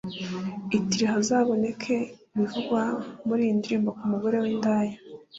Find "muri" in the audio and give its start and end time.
3.27-3.41